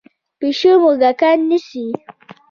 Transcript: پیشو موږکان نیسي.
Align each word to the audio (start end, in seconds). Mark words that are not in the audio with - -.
پیشو 0.39 0.71
موږکان 0.83 1.37
نیسي. 1.49 1.85